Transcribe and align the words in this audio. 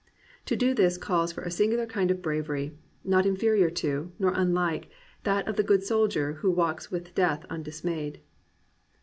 To 0.47 0.55
do 0.55 0.73
this 0.73 0.97
calls 0.97 1.31
for 1.31 1.43
a 1.43 1.51
singular 1.51 1.85
kind 1.85 2.09
of 2.09 2.23
bravery, 2.23 2.75
not 3.03 3.27
inferior 3.27 3.69
to, 3.69 4.11
nor 4.17 4.33
unlike, 4.33 4.89
that 5.25 5.47
of 5.47 5.57
the 5.57 5.63
good 5.63 5.83
soldier 5.83 6.33
who 6.33 6.49
walks 6.49 6.89
with 6.89 7.13
Death 7.13 7.45
un 7.51 7.61
dismayed. 7.61 8.19